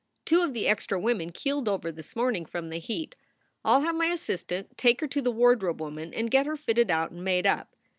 [0.25, 3.15] Two of the extra women keeled over this morning from the heat.
[3.63, 6.89] I ll have my assistant take her to the wardrobe woman and get her fitted
[6.89, 7.75] out and made up.